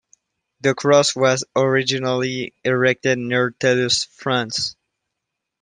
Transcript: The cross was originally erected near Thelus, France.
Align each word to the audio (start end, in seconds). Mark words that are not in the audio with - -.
The 0.61 0.73
cross 0.73 1.15
was 1.15 1.43
originally 1.55 2.55
erected 2.63 3.19
near 3.19 3.51
Thelus, 3.59 4.05
France. 4.05 4.75